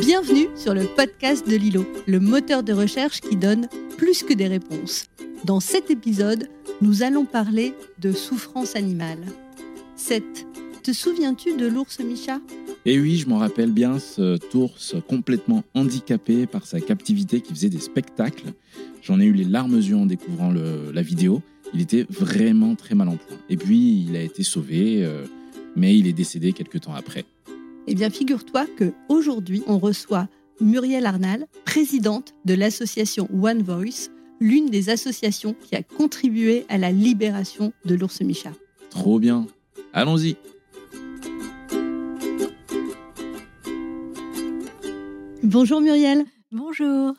[0.00, 4.46] Bienvenue sur le podcast de Lilo, le moteur de recherche qui donne plus que des
[4.46, 5.06] réponses.
[5.44, 6.48] Dans cet épisode,
[6.80, 9.18] nous allons parler de souffrance animale.
[9.96, 10.46] Seth,
[10.84, 12.40] te souviens-tu de l'ours Micha
[12.86, 17.68] Eh oui, je m'en rappelle bien, ce ours complètement handicapé par sa captivité qui faisait
[17.68, 18.52] des spectacles.
[19.02, 21.42] J'en ai eu les larmes aux yeux en découvrant la vidéo.
[21.74, 23.36] Il était vraiment très mal en point.
[23.50, 25.24] Et puis, il a été sauvé, euh,
[25.76, 27.24] mais il est décédé quelques temps après.
[27.90, 30.28] Eh bien, figure-toi que aujourd'hui, on reçoit
[30.60, 34.10] Muriel Arnal, présidente de l'association One Voice,
[34.40, 38.52] l'une des associations qui a contribué à la libération de l'ours Micha.
[38.90, 39.46] Trop bien.
[39.94, 40.36] Allons-y.
[45.42, 46.26] Bonjour Muriel.
[46.52, 47.14] Bonjour.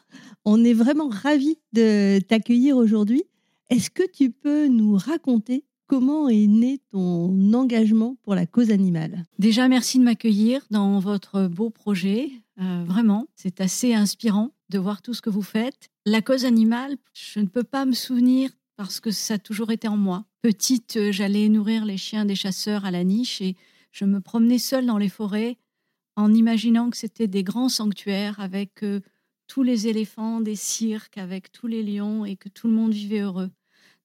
[0.46, 3.24] On est vraiment ravis de t'accueillir aujourd'hui.
[3.72, 9.26] Est-ce que tu peux nous raconter Comment est né ton engagement pour la cause animale?
[9.40, 12.30] Déjà, merci de m'accueillir dans votre beau projet.
[12.62, 15.90] Euh, vraiment, c'est assez inspirant de voir tout ce que vous faites.
[16.06, 19.88] La cause animale, je ne peux pas me souvenir parce que ça a toujours été
[19.88, 20.26] en moi.
[20.44, 23.56] Petite, euh, j'allais nourrir les chiens des chasseurs à la niche et
[23.92, 25.58] je me promenais seule dans les forêts
[26.16, 29.00] en imaginant que c'était des grands sanctuaires avec euh,
[29.48, 33.22] tous les éléphants, des cirques, avec tous les lions et que tout le monde vivait
[33.22, 33.50] heureux.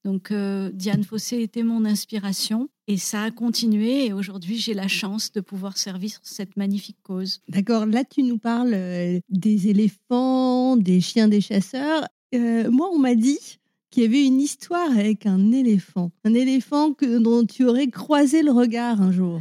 [0.04, 4.86] Donc euh, Diane Fossé était mon inspiration et ça a continué et aujourd'hui j'ai la
[4.86, 7.40] chance de pouvoir servir cette magnifique cause.
[7.48, 12.04] D'accord, là tu nous parles euh, des éléphants, des chiens des chasseurs.
[12.34, 13.58] Euh, moi on m'a dit
[13.90, 18.42] qu'il y avait une histoire avec un éléphant, un éléphant que, dont tu aurais croisé
[18.42, 19.40] le regard un jour.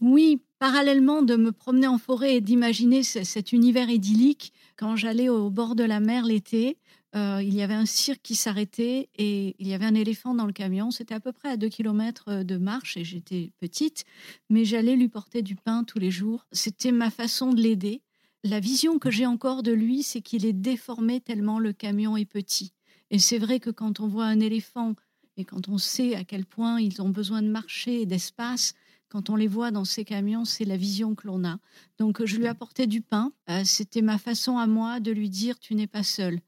[0.00, 5.50] Oui, parallèlement de me promener en forêt et d'imaginer cet univers idyllique, quand j'allais au
[5.50, 6.76] bord de la mer l'été,
[7.16, 10.46] euh, il y avait un cirque qui s'arrêtait et il y avait un éléphant dans
[10.46, 10.90] le camion.
[10.90, 14.04] C'était à peu près à 2 km euh, de marche et j'étais petite,
[14.50, 16.46] mais j'allais lui porter du pain tous les jours.
[16.52, 18.02] C'était ma façon de l'aider.
[18.44, 22.26] La vision que j'ai encore de lui, c'est qu'il est déformé tellement le camion est
[22.26, 22.72] petit.
[23.10, 24.94] Et c'est vrai que quand on voit un éléphant
[25.38, 28.74] et quand on sait à quel point ils ont besoin de marcher et d'espace,
[29.08, 31.58] quand on les voit dans ces camions, c'est la vision que l'on a.
[31.98, 33.32] Donc je lui apportais du pain.
[33.48, 36.40] Euh, c'était ma façon à moi de lui dire tu n'es pas seul.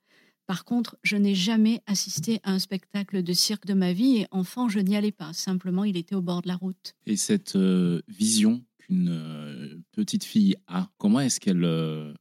[0.51, 4.27] Par contre, je n'ai jamais assisté à un spectacle de cirque de ma vie et
[4.33, 5.33] enfant, je n'y allais pas.
[5.33, 6.97] Simplement, il était au bord de la route.
[7.07, 12.13] Et cette euh, vision qu'une euh, petite fille a, comment est-ce qu'elle euh,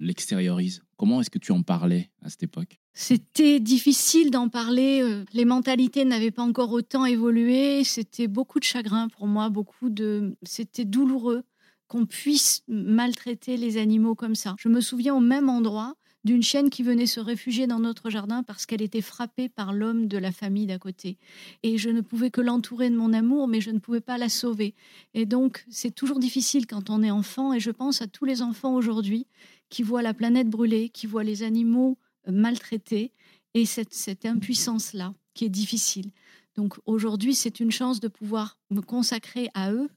[0.00, 0.82] l'extériorise?
[0.96, 2.80] Comment est-ce que tu en parlais à cette époque?
[2.94, 5.22] C'était difficile d'en parler.
[5.34, 7.84] Les mentalités n'avaient pas encore autant évolué.
[7.84, 10.38] C'était beaucoup de chagrin pour moi, beaucoup de.
[10.42, 11.42] C'était douloureux
[11.88, 14.56] qu'on puisse maltraiter les animaux comme ça.
[14.58, 18.42] Je me souviens au même endroit d'une chienne qui venait se réfugier dans notre jardin
[18.42, 21.18] parce qu'elle était frappée par l'homme de la famille d'à côté.
[21.62, 24.28] Et je ne pouvais que l'entourer de mon amour, mais je ne pouvais pas la
[24.28, 24.74] sauver.
[25.12, 28.42] Et donc, c'est toujours difficile quand on est enfant, et je pense à tous les
[28.42, 29.26] enfants aujourd'hui
[29.68, 31.98] qui voient la planète brûler, qui voient les animaux
[32.28, 33.12] euh, maltraités,
[33.54, 36.10] et cette, impuissance-là qui est difficile.
[36.56, 39.88] Donc aujourd'hui, c'est une chance de pouvoir me consacrer à eux,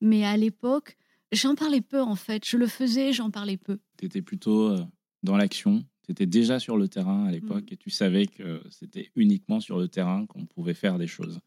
[0.00, 0.96] mais à l'époque,
[1.32, 2.46] j'en parlais peu en fait.
[2.46, 3.78] Je le faisais, j'en parlais peu.
[3.98, 4.84] Tu étais plutôt euh,
[5.24, 5.84] dans l'action.
[6.04, 7.74] Tu étais déjà sur le terrain à l'époque mm.
[7.74, 11.40] et tu savais que c'était uniquement sur le terrain qu'on pouvait faire des choses.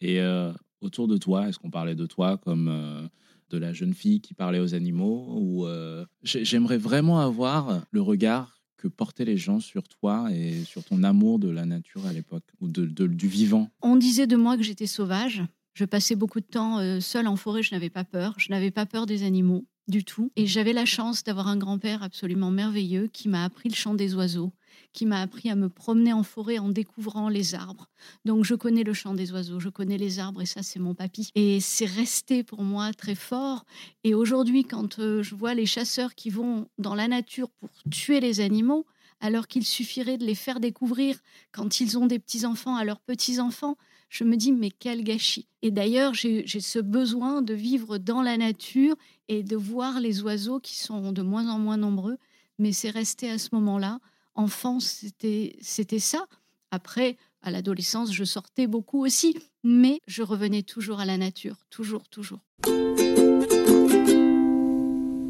[0.00, 3.06] Et euh, autour de toi, est-ce qu'on parlait de toi comme euh,
[3.50, 8.60] de la jeune fille qui parlait aux animaux ou euh, j'aimerais vraiment avoir le regard
[8.76, 12.44] que portaient les gens sur toi et sur ton amour de la nature à l'époque
[12.60, 13.70] ou de, du vivant?
[13.80, 15.42] On disait de moi que j'étais sauvage.
[15.72, 18.34] Je passais beaucoup de temps seule en forêt, je n'avais pas peur.
[18.38, 20.30] Je n'avais pas peur des animaux du tout.
[20.36, 24.14] Et j'avais la chance d'avoir un grand-père absolument merveilleux qui m'a appris le chant des
[24.14, 24.52] oiseaux,
[24.92, 27.88] qui m'a appris à me promener en forêt en découvrant les arbres.
[28.24, 30.94] Donc je connais le chant des oiseaux, je connais les arbres et ça c'est mon
[30.94, 31.30] papy.
[31.34, 33.64] Et c'est resté pour moi très fort.
[34.04, 38.20] Et aujourd'hui quand euh, je vois les chasseurs qui vont dans la nature pour tuer
[38.20, 38.86] les animaux,
[39.20, 41.16] alors qu'il suffirait de les faire découvrir
[41.52, 43.76] quand ils ont des petits-enfants à leurs petits-enfants,
[44.08, 45.48] je me dis, mais quel gâchis.
[45.62, 48.94] Et d'ailleurs, j'ai ce besoin de vivre dans la nature
[49.28, 52.16] et de voir les oiseaux qui sont de moins en moins nombreux.
[52.58, 54.00] Mais c'est resté à ce moment-là.
[54.34, 55.58] Enfant, c'était
[55.98, 56.26] ça.
[56.70, 62.08] Après, à l'adolescence, je sortais beaucoup aussi, mais je revenais toujours à la nature, toujours,
[62.08, 62.40] toujours.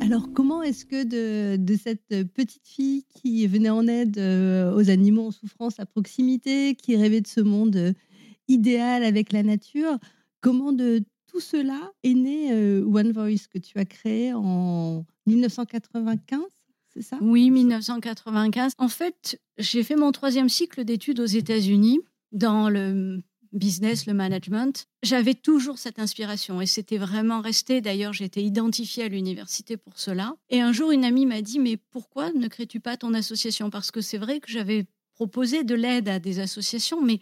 [0.00, 4.88] Alors, comment est-ce que de, de, cette petite fille qui venait en aide euh, aux
[4.88, 7.94] animaux en souffrance à proximité, qui rêvait de ce monde
[8.48, 9.98] idéal avec la nature.
[10.40, 16.40] Comment de tout cela est né euh, One Voice que tu as créé en 1995
[16.94, 17.18] c'est ça?
[17.20, 18.72] Oui, 1995.
[18.78, 22.00] En fait, j'ai fait mon troisième cycle d'études aux États-Unis
[22.32, 23.22] dans le
[23.52, 27.80] business, le management, j'avais toujours cette inspiration et c'était vraiment resté.
[27.80, 30.34] D'ailleurs, j'étais identifiée à l'université pour cela.
[30.50, 33.70] Et un jour, une amie m'a dit, mais pourquoi ne crées-tu pas ton association?
[33.70, 37.20] Parce que c'est vrai que j'avais proposé de l'aide à des associations, mais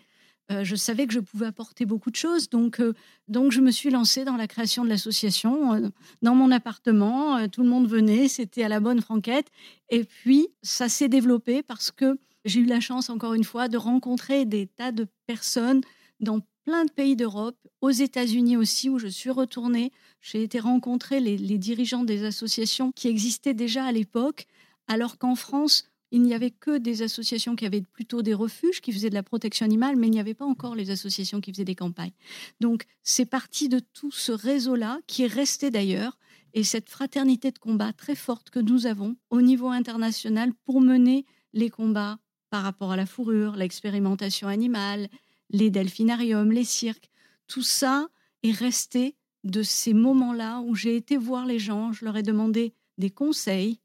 [0.50, 2.50] euh, je savais que je pouvais apporter beaucoup de choses.
[2.50, 2.92] Donc, euh,
[3.28, 5.88] donc je me suis lancée dans la création de l'association euh,
[6.22, 7.48] dans mon appartement.
[7.48, 9.46] tout le monde venait, c'était à la bonne franquette.
[9.88, 13.78] Et puis, ça s'est développé parce que j'ai eu la chance, encore une fois, de
[13.78, 15.80] rencontrer des tas de personnes
[16.20, 19.92] dans plein de pays d'Europe, aux États-Unis aussi, où je suis retournée.
[20.20, 24.46] J'ai été rencontrer les, les dirigeants des associations qui existaient déjà à l'époque,
[24.88, 28.92] alors qu'en France, il n'y avait que des associations qui avaient plutôt des refuges, qui
[28.92, 31.64] faisaient de la protection animale, mais il n'y avait pas encore les associations qui faisaient
[31.64, 32.12] des campagnes.
[32.60, 36.16] Donc c'est parti de tout ce réseau-là, qui est resté d'ailleurs,
[36.52, 41.26] et cette fraternité de combat très forte que nous avons au niveau international pour mener
[41.52, 45.08] les combats par rapport à la fourrure, l'expérimentation animale,
[45.50, 47.10] les delphinariums, les cirques.
[47.48, 48.06] Tout ça
[48.44, 52.72] est resté de ces moments-là où j'ai été voir les gens, je leur ai demandé
[52.98, 53.80] des conseils,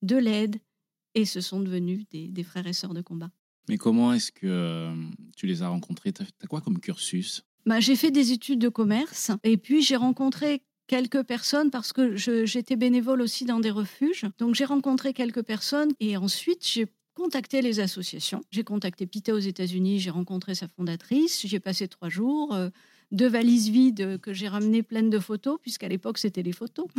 [0.00, 0.56] de l'aide,
[1.16, 3.30] et ce sont devenus des, frères et sœurs de combat.
[3.68, 4.94] Mais comment est-ce que euh,
[5.36, 6.12] tu les as rencontrés?
[6.12, 7.42] Tu as, quoi comme cursus?
[7.64, 12.14] Bah, J'ai fait des études de commerce et puis j'ai rencontré quelques personnes parce que
[12.14, 14.26] j'étais bénévole aussi dans des refuges.
[14.38, 18.42] Donc j'ai rencontré quelques personnes et ensuite j'ai contacté les associations.
[18.50, 22.54] J'ai contacté PITA aux États-Unis, j'ai rencontré sa fondatrice, j'ai passé trois jours.
[22.54, 22.68] Euh,
[23.12, 26.86] deux valises vides que j'ai ramenées pleines de photos, puisqu'à l'époque c'était les photos.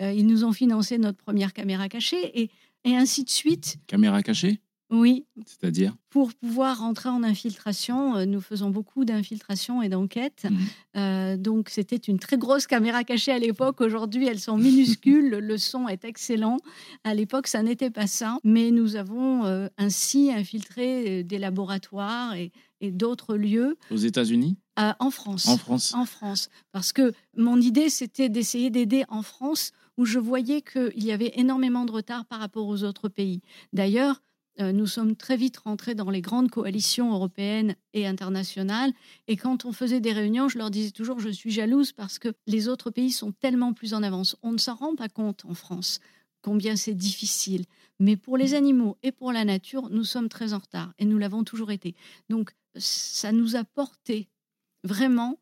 [0.00, 2.50] Euh, ils nous ont financé notre première caméra cachée et
[2.84, 3.78] et ainsi de suite.
[3.86, 4.60] Caméra cachée?
[4.90, 5.24] Oui.
[5.46, 5.94] C'est-à-dire?
[6.10, 10.46] Pour pouvoir rentrer en infiltration, euh, nous faisons beaucoup d'infiltration et d'enquête.
[10.50, 10.58] Mhm.
[10.96, 13.80] Euh, donc c'était une très grosse caméra cachée à l'époque.
[13.80, 15.28] Aujourd'hui, elles sont minuscules.
[15.30, 16.56] le son est excellent.
[17.04, 18.38] À l'époque, ça n'était pas ça.
[18.42, 22.50] Mais nous avons euh, ainsi infiltré des laboratoires et,
[22.80, 23.78] et d'autres lieux.
[23.92, 24.56] Aux États-Unis?
[24.76, 25.46] En France.
[25.46, 25.94] En France.
[25.94, 26.48] En France.
[26.72, 31.32] Parce que mon idée, c'était d'essayer d'aider en France où je voyais qu'il y avait
[31.36, 33.40] énormément de retard par rapport aux autres pays.
[33.72, 34.22] D'ailleurs,
[34.60, 38.92] euh, nous sommes très vite rentrés dans les grandes coalitions européennes et internationales.
[39.28, 42.28] Et quand on faisait des réunions, je leur disais toujours, je suis jalouse parce que
[42.46, 44.36] les autres pays sont tellement plus en avance.
[44.42, 46.00] On ne s'en rend pas compte en France
[46.42, 47.64] combien c'est difficile.
[47.98, 51.18] Mais pour les animaux et pour la nature, nous sommes très en retard et nous
[51.18, 51.94] l'avons toujours été.
[52.28, 54.28] Donc, ça nous a porté
[54.84, 55.38] vraiment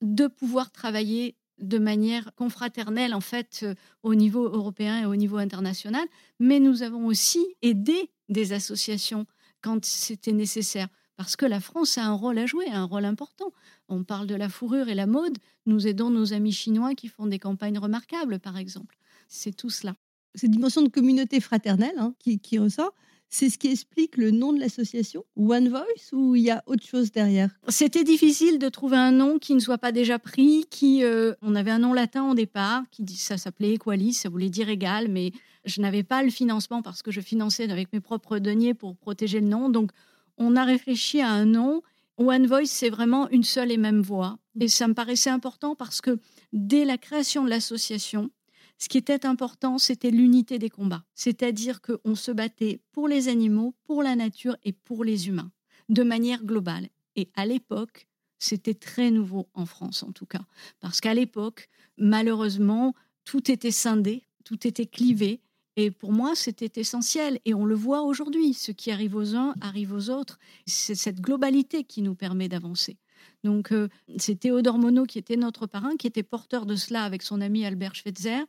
[0.00, 5.38] de pouvoir travailler de manière confraternelle en fait euh, au niveau européen et au niveau
[5.38, 6.06] international,
[6.38, 9.26] mais nous avons aussi aidé des associations
[9.62, 13.52] quand c'était nécessaire parce que la France a un rôle à jouer, un rôle important.
[13.88, 17.26] On parle de la fourrure et la mode, nous aidons nos amis chinois qui font
[17.26, 18.96] des campagnes remarquables par exemple.
[19.26, 19.96] C'est tout cela.
[20.34, 22.94] Cette dimension de communauté fraternelle hein, qui, qui ressort,
[23.30, 26.86] c'est ce qui explique le nom de l'association One Voice ou il y a autre
[26.86, 27.50] chose derrière?
[27.68, 30.64] C'était difficile de trouver un nom qui ne soit pas déjà pris.
[30.70, 34.50] Qui, euh, on avait un nom latin au départ, qui ça s'appelait Equalis, ça voulait
[34.50, 35.32] dire égal, mais
[35.64, 39.40] je n'avais pas le financement parce que je finançais avec mes propres deniers pour protéger
[39.40, 39.68] le nom.
[39.68, 39.90] Donc,
[40.38, 41.82] on a réfléchi à un nom.
[42.16, 44.38] One Voice, c'est vraiment une seule et même voix.
[44.60, 46.18] Et ça me paraissait important parce que
[46.52, 48.30] dès la création de l'association,
[48.78, 51.04] ce qui était important, c'était l'unité des combats.
[51.14, 55.50] C'est-à-dire qu'on se battait pour les animaux, pour la nature et pour les humains,
[55.88, 56.88] de manière globale.
[57.16, 58.06] Et à l'époque,
[58.38, 60.44] c'était très nouveau en France en tout cas.
[60.80, 62.94] Parce qu'à l'époque, malheureusement,
[63.24, 65.40] tout était scindé, tout était clivé.
[65.76, 67.40] Et pour moi, c'était essentiel.
[67.44, 68.54] Et on le voit aujourd'hui.
[68.54, 70.38] Ce qui arrive aux uns arrive aux autres.
[70.66, 72.96] C'est cette globalité qui nous permet d'avancer.
[73.44, 77.22] Donc, euh, c'est Théodore Monod qui était notre parrain, qui était porteur de cela avec
[77.22, 78.44] son ami Albert Schweitzer,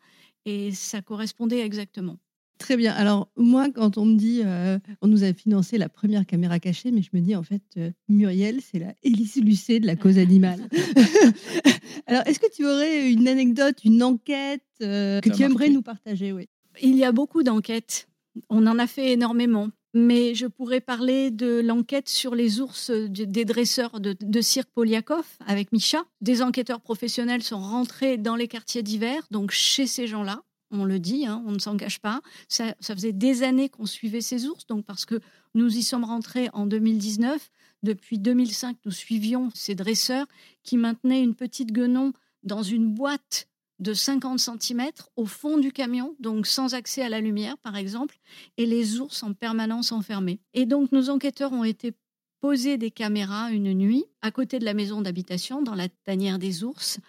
[0.45, 2.17] et ça correspondait exactement.
[2.59, 2.93] Très bien.
[2.93, 6.91] Alors, moi, quand on me dit, euh, on nous a financé la première caméra cachée,
[6.91, 10.17] mais je me dis, en fait, euh, Muriel, c'est la Élise Lucet de la cause
[10.17, 10.67] animale.
[12.05, 16.49] Alors, est-ce que tu aurais une anecdote, une enquête que tu aimerais nous partager oui?
[16.81, 18.07] Il y a beaucoup d'enquêtes.
[18.49, 23.45] On en a fait énormément mais je pourrais parler de l'enquête sur les ours des
[23.45, 26.03] dresseurs de, cirque Poliakov avec Micha.
[26.21, 30.43] Des enquêteurs professionnels sont rentrés dans les quartiers d'hiver, donc chez ces gens-là.
[30.71, 32.21] On le dit, hein, on ne s'en cache pas.
[32.47, 35.19] Ça, faisait des années qu'on suivait ces ours, donc parce que
[35.55, 37.49] nous y sommes rentrés en 2019.
[37.81, 40.27] Depuis 2005, nous suivions ces dresseurs
[40.63, 43.48] qui maintenaient une petite guenon dans une boîte
[43.79, 48.19] de 50 cm au fond du camion, donc sans accès à la lumière par exemple,
[48.57, 50.39] et les ours en permanence enfermés.
[50.53, 51.93] Et donc nos enquêteurs ont été
[52.41, 56.63] posés des caméras une nuit à côté de la maison d'habitation dans la tanière des
[56.63, 56.99] ours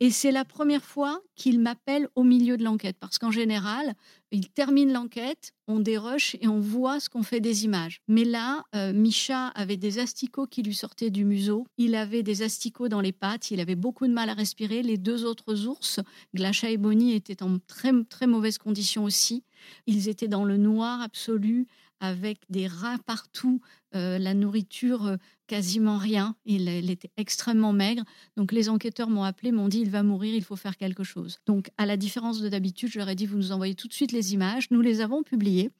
[0.00, 3.94] Et c'est la première fois qu'il m'appelle au milieu de l'enquête, parce qu'en général,
[4.30, 8.00] il termine l'enquête, on déroche et on voit ce qu'on fait des images.
[8.06, 12.42] Mais là, euh, Micha avait des asticots qui lui sortaient du museau, il avait des
[12.42, 14.82] asticots dans les pattes, il avait beaucoup de mal à respirer.
[14.82, 15.98] Les deux autres ours,
[16.32, 19.42] Glacha et Bonnie, étaient en très, très mauvaise condition aussi.
[19.86, 21.66] Ils étaient dans le noir absolu,
[22.00, 23.60] avec des rats partout,
[23.94, 26.36] euh, la nourriture euh, quasiment rien.
[26.44, 28.04] Il, était extrêmement maigre.
[28.36, 31.38] Donc les enquêteurs m'ont appelé, m'ont dit il va mourir, il faut faire quelque chose.
[31.46, 33.94] Donc à la différence de d'habitude, je leur ai dit vous nous envoyez tout de
[33.94, 34.70] suite les images.
[34.70, 35.70] Nous les avons publiées.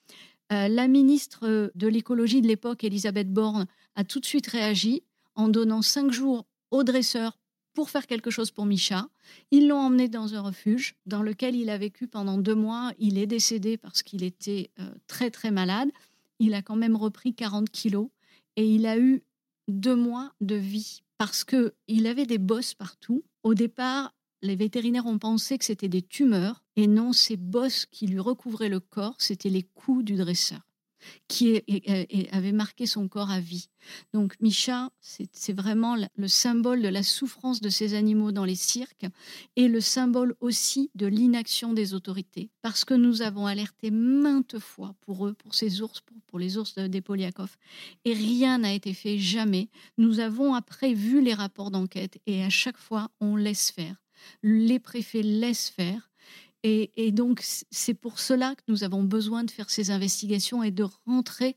[0.52, 5.02] Euh, la ministre de l'écologie de l'époque, Elisabeth Borne, a tout de suite réagi
[5.34, 7.38] en donnant cinq jours aux dresseurs
[7.74, 9.08] pour faire quelque chose pour Micha.
[9.50, 12.92] Ils l'ont emmené dans un refuge dans lequel il a vécu pendant deux mois.
[12.98, 14.70] Il est décédé parce qu'il était
[15.06, 15.90] très très malade
[16.38, 18.08] il a quand même repris 40 kilos
[18.56, 19.22] et il a eu
[19.68, 23.24] deux mois de vie parce que il avait des bosses partout.
[23.42, 28.06] Au départ, les vétérinaires ont pensé que c'était des tumeurs et non, ces bosses qui
[28.06, 30.67] lui recouvraient le corps, c'était les coups du dresseur
[31.28, 31.62] qui
[32.32, 33.68] avait marqué son corps à vie.
[34.12, 39.06] Donc Micha, c'est vraiment le symbole de la souffrance de ces animaux dans les cirques
[39.56, 42.50] et le symbole aussi de l'inaction des autorités.
[42.62, 46.74] Parce que nous avons alerté maintes fois pour eux, pour ces ours, pour, les ours
[46.74, 47.56] des Poliakov,
[48.04, 49.68] et rien n'a été fait, jamais.
[49.96, 53.96] Nous avons après vu les rapports d'enquête et à chaque fois, on laisse faire.
[54.42, 56.10] Les préfets laissent faire
[56.64, 60.84] et, donc, c'est pour cela que nous avons besoin de faire ces investigations et de
[61.06, 61.56] rentrer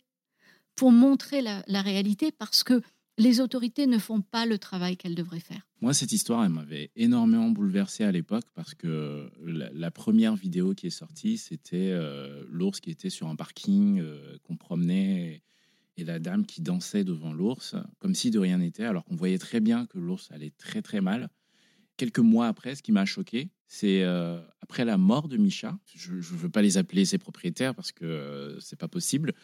[0.75, 2.81] pour montrer la, réalité, parce que
[3.17, 5.67] les autorités ne font pas le travail qu'elles devraient faire.
[5.81, 10.87] Moi, cette histoire, elle m'avait énormément bouleversé à l'époque parce que la, première vidéo qui
[10.87, 15.43] est sortie, c'était euh, l'ours qui était sur un parking euh, qu'on promenait
[15.97, 19.39] et la dame qui dansait devant l'ours, comme si de rien n'était, alors qu'on voyait
[19.39, 21.29] très bien que l'ours allait très très mal
[22.01, 26.13] quelques mois après, ce qui m'a choqué, c'est euh, après la mort de Micha, je
[26.13, 29.35] ne veux pas les appeler ses propriétaires parce que euh, c'est pas possible,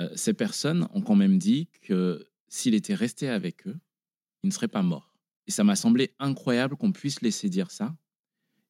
[0.00, 3.78] euh, ces personnes ont quand même dit que s'il était resté avec eux,
[4.42, 5.14] il ne serait pas mort.
[5.46, 7.94] Et ça m'a semblé incroyable qu'on puisse laisser dire ça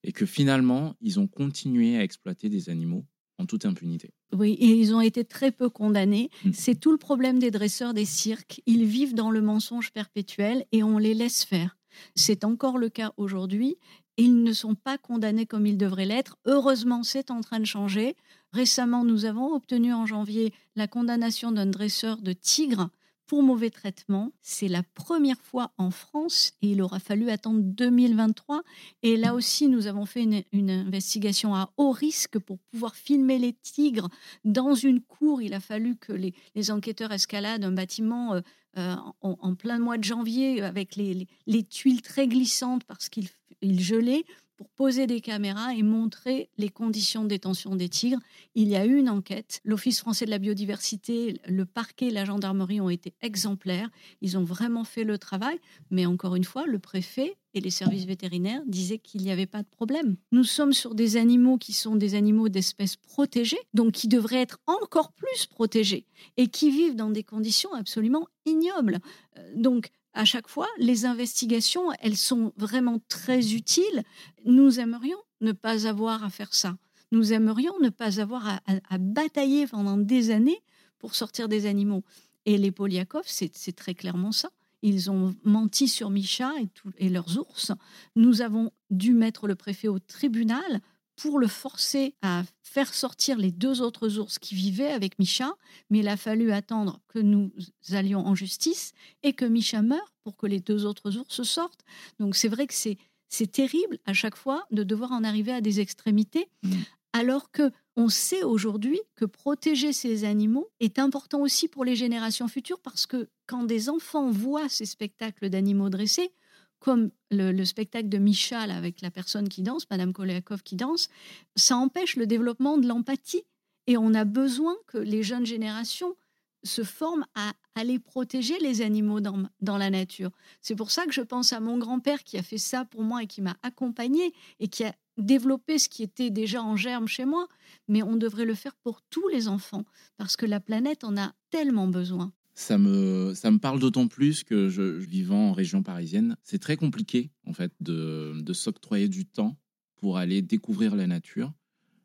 [0.02, 3.06] et que finalement, ils ont continué à exploiter des animaux
[3.38, 4.12] en toute impunité.
[4.34, 6.28] Oui, et ils ont été très peu condamnés.
[6.44, 6.50] Mm.
[6.52, 8.60] C'est tout le problème des dresseurs des cirques.
[8.66, 11.78] Ils vivent dans le mensonge perpétuel et on les laisse faire.
[12.14, 13.76] C'est encore le cas aujourd'hui.
[14.16, 16.36] Ils ne sont pas condamnés comme ils devraient l'être.
[16.44, 18.16] Heureusement, c'est en train de changer.
[18.52, 22.90] Récemment, nous avons obtenu en janvier la condamnation d'un dresseur de tigres
[23.30, 24.32] pour mauvais traitement.
[24.42, 28.64] C'est la première fois en France et il aura fallu attendre 2023.
[29.04, 33.52] Et là aussi, nous avons fait une, investigation à haut risque pour pouvoir filmer les
[33.52, 34.08] tigres
[34.44, 35.42] dans une cour.
[35.42, 38.40] Il a fallu que les, enquêteurs escaladent un bâtiment euh,
[38.78, 43.28] euh, en, plein mois de janvier avec les, les tuiles très glissantes parce qu'il
[43.62, 44.24] gelait
[44.60, 48.20] pour poser des caméras et montrer les conditions de détention des tigres.
[48.54, 49.62] Il y a eu une enquête.
[49.64, 53.88] L'Office français de la biodiversité, le parquet, la gendarmerie ont été exemplaires.
[54.20, 55.58] Ils ont vraiment fait le travail.
[55.90, 59.62] Mais encore une fois, le préfet et les services vétérinaires disaient qu'il n'y avait pas
[59.62, 60.16] de problème.
[60.30, 64.58] Nous sommes sur des animaux qui sont des animaux d'espèces protégées, donc qui devraient être
[64.66, 66.04] encore plus protégés
[66.36, 68.98] et qui vivent dans des conditions absolument ignobles.
[69.38, 74.02] Euh, donc, à chaque fois, les investigations, elles sont vraiment très utiles.
[74.44, 76.76] Nous aimerions ne pas avoir à faire ça.
[77.12, 80.62] Nous aimerions ne pas avoir à, batailler pendant des années
[80.98, 82.04] pour sortir des animaux.
[82.46, 84.50] Et les Poliakov, c'est très clairement ça.
[84.82, 87.72] Ils ont menti sur Micha et, et leurs ours.
[88.16, 90.80] Nous avons dû mettre le préfet au tribunal
[91.20, 95.52] pour le forcer à faire sortir les deux autres ours qui vivaient avec Micha,
[95.90, 97.52] mais il a fallu attendre que nous
[97.90, 101.84] allions en justice et que Micha meure pour que les deux autres ours sortent.
[102.18, 102.96] Donc c'est vrai que c'est
[103.28, 106.72] c'est terrible à chaque fois de devoir en arriver à des extrémités, mmh.
[107.12, 112.48] alors que on sait aujourd'hui que protéger ces animaux est important aussi pour les générations
[112.48, 116.32] futures parce que quand des enfants voient ces spectacles d'animaux dressés,
[116.80, 121.08] comme le, spectacle de Michal avec la personne qui danse, Madame Koleakov qui danse,
[121.54, 123.44] ça empêche le développement de l'empathie.
[123.86, 126.16] Et on a besoin que les jeunes générations
[126.62, 130.30] se forment à aller protéger les animaux dans, dans la nature.
[130.60, 133.22] C'est pour ça que je pense à mon grand-père qui a fait ça pour moi
[133.22, 137.24] et qui m'a accompagné et qui a développé ce qui était déjà en germe chez
[137.24, 137.46] moi.
[137.88, 139.84] Mais on devrait le faire pour tous les enfants
[140.16, 144.44] parce que la planète en a tellement besoin ça me, ça me parle d'autant plus
[144.44, 149.24] que je, vivant en région parisienne, c'est très compliqué en fait de, de s'octroyer du
[149.24, 149.56] temps
[149.96, 151.52] pour aller découvrir la nature.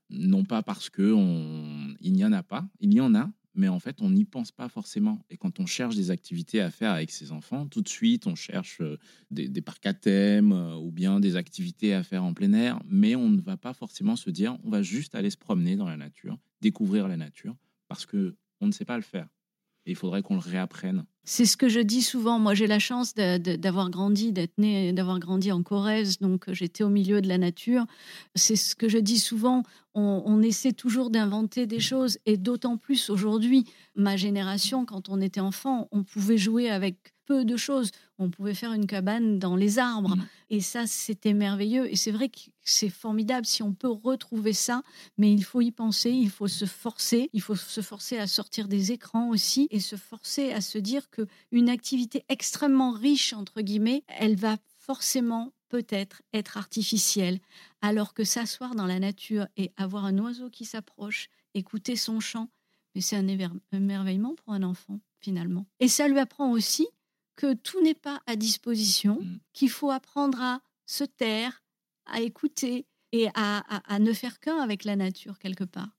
[0.10, 3.68] Non pas parce que on, il n'y en a pas, il y en a, mais
[3.68, 5.26] en fait, on n'y pense pas forcément.
[5.30, 8.36] Et quand on cherche des activités à faire avec ses enfants, tout de suite, on
[8.36, 8.98] cherche euh,
[9.32, 12.82] des, des parcs à thème euh, ou bien des activités à faire en plein air,
[12.88, 15.88] mais on ne va pas forcément se dire, on va juste aller se promener dans
[15.88, 17.56] la nature, découvrir la nature,
[17.88, 19.28] parce que on ne sait pas le faire.
[19.86, 21.06] Il faudrait qu'on le réapprenne.
[21.28, 22.38] C'est ce que je dis souvent.
[22.38, 26.90] Moi, j'ai la chance d'avoir grandi, d'être né, d'avoir grandi en Corrèze, donc j'étais au
[26.90, 27.86] milieu de la nature.
[28.36, 29.64] C'est ce que je dis souvent.
[29.96, 33.66] On, on essaie toujours d'inventer des choses, et d'autant plus aujourd'hui.
[33.96, 37.92] Ma génération, quand on était enfant, on pouvait jouer avec peu de choses.
[38.18, 40.26] On pouvait faire une cabane dans les arbres, Mm.
[40.52, 41.92] et ça, c'était merveilleux.
[41.92, 44.84] Et c'est vrai que c'est formidable si on peut retrouver ça,
[45.18, 48.68] mais il faut y penser, il faut se forcer, il faut se forcer à sortir
[48.68, 53.62] des écrans aussi, et se forcer à se dire que une activité extrêmement riche entre
[53.62, 57.40] guillemets, elle va forcément peut-être être artificielle,
[57.82, 62.50] alors que s'asseoir dans la nature et avoir un oiseau qui s'approche, écouter son chant,
[62.94, 63.28] mais c'est un
[63.72, 65.66] émerveillement pour un enfant finalement.
[65.80, 66.88] Et ça lui apprend aussi
[67.36, 69.40] que tout n'est pas à disposition, Mm.
[69.54, 71.64] qu'il faut apprendre à se taire,
[72.06, 75.90] à écouter et à, à- à ne faire qu'un avec la nature quelque part.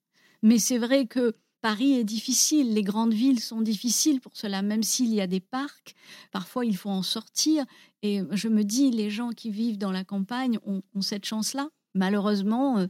[0.43, 4.83] Mais c'est vrai que Paris est difficile, les grandes villes sont difficiles pour cela, même
[4.85, 5.95] s'il y a des parcs,
[6.31, 7.64] parfois il faut en sortir.
[8.02, 11.71] Et je me dis, les gens qui vivent dans la campagne ont, ont cette chance-là.
[11.95, 12.87] Malheureusement, euh,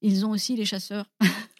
[0.00, 1.10] ils ont aussi les chasseurs.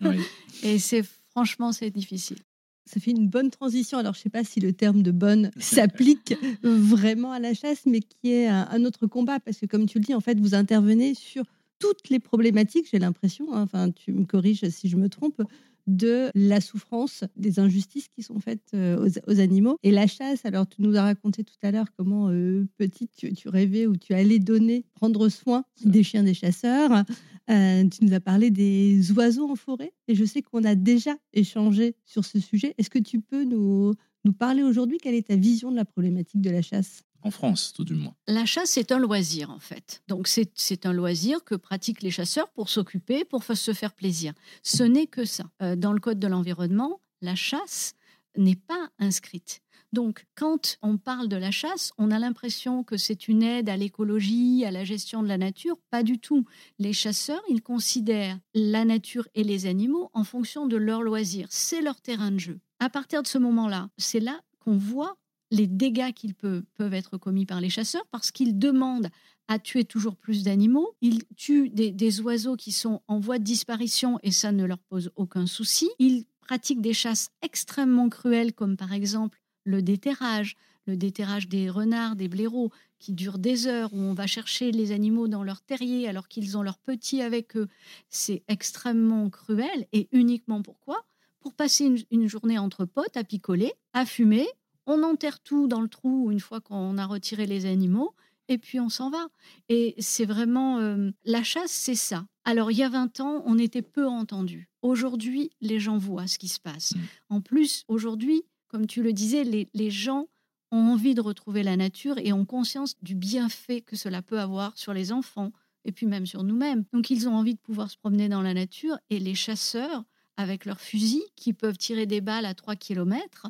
[0.01, 0.17] Oui.
[0.63, 2.39] Et c'est franchement, c'est difficile.
[2.87, 3.99] Ça fait une bonne transition.
[3.99, 7.85] Alors, je ne sais pas si le terme de bonne s'applique vraiment à la chasse,
[7.85, 9.41] mais qui est un, un autre combat.
[9.41, 11.45] Parce que, comme tu le dis, en fait, vous intervenez sur
[11.79, 15.43] toutes les problématiques, j'ai l'impression, hein, enfin, tu me corriges si je me trompe,
[15.87, 19.77] de la souffrance, des injustices qui sont faites euh, aux, aux animaux.
[19.83, 23.33] Et la chasse, alors tu nous as raconté tout à l'heure comment, euh, petite, tu,
[23.33, 27.05] tu rêvais ou tu allais donner, prendre soin des chiens des chasseurs.
[27.49, 31.17] Euh, tu nous as parlé des oiseaux en forêt et je sais qu'on a déjà
[31.33, 32.75] échangé sur ce sujet.
[32.77, 34.99] Est-ce que tu peux nous, nous parler aujourd'hui?
[34.99, 37.03] Quelle est ta vision de la problématique de la chasse?
[37.31, 38.15] France, tout du moins.
[38.27, 40.03] La chasse, c'est un loisir, en fait.
[40.09, 44.33] Donc, c'est un loisir que pratiquent les chasseurs pour s'occuper, pour se faire plaisir.
[44.63, 45.45] Ce n'est que ça.
[45.63, 47.95] Euh, dans le Code de l'environnement, la chasse
[48.37, 49.61] n'est pas inscrite.
[49.93, 53.77] Donc, quand on parle de la chasse, on a l'impression que c'est une aide à
[53.77, 55.79] l'écologie, à la gestion de la nature.
[55.91, 56.45] Pas du tout.
[56.79, 61.47] Les chasseurs, ils considèrent la nature et les animaux en fonction de leur loisir.
[61.51, 62.61] C'est leur terrain de jeu.
[62.79, 65.17] À partir de ce moment-là, c'est là qu'on voit
[65.51, 69.11] les dégâts qui peuvent, être commis par les chasseurs parce qu'ils demandent
[69.49, 70.95] à tuer toujours plus d'animaux.
[71.01, 75.11] Ils tuent des, oiseaux qui sont en voie de disparition et ça ne leur pose
[75.17, 75.89] aucun souci.
[75.99, 80.57] Ils pratiquent des chasses extrêmement cruelles comme par exemple le déterrage,
[80.87, 84.93] le déterrage des renards, des blaireaux qui durent des heures où on va chercher les
[84.93, 87.69] animaux dans leur terrier alors qu'ils ont leurs petits avec eux.
[88.09, 91.05] C'est extrêmement cruel et uniquement pourquoi?
[91.41, 94.49] Pour passer une, une journée entre potes à picoler, à fumer,
[94.87, 98.15] on enterre tout dans le trou une fois qu'on a retiré les animaux,
[98.49, 99.29] et puis on s'en va.
[99.69, 100.79] Et c'est vraiment...
[100.79, 102.27] euh, la chasse, c'est ça.
[102.45, 104.69] Alors, il y a 20 ans, on était peu entendus.
[104.83, 106.95] Aujourd'hui, les gens voient ce qui se passe.
[106.95, 107.01] Mm.
[107.31, 110.29] En plus, aujourd'hui, comme tu le disais, les, les gens
[110.71, 114.77] ont envie de retrouver la nature et ont conscience du bienfait que cela peut avoir
[114.79, 115.53] sur les enfants
[115.85, 116.85] et puis même sur nous-mêmes.
[116.93, 120.05] Donc, ils ont envie de pouvoir se promener dans la nature et les chasseurs,
[120.37, 123.49] avec leurs fusils qui peuvent tirer des balles à 3 km,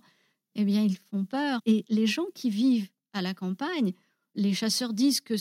[0.56, 1.60] eh bien, ils font peur.
[1.66, 3.92] Et les gens qui vivent à la campagne,
[4.34, 5.34] les chasseurs disent que